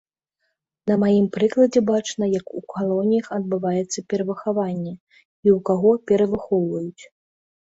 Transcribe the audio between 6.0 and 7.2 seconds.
перавыхоўваюць.